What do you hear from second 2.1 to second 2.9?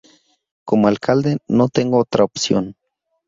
opción.